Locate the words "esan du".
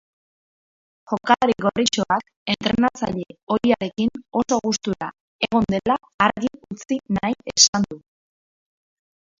7.57-8.03